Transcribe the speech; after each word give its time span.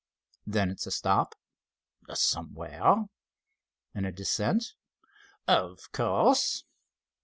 "Then 0.47 0.71
it's 0.71 0.87
a 0.87 0.91
stop?" 0.91 1.35
"Somewhere." 2.11 3.05
"And 3.93 4.07
a 4.07 4.11
descent?" 4.11 4.73
"Of 5.47 5.91
course." 5.91 6.63